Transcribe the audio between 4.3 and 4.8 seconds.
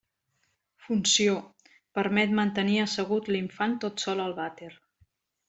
vàter.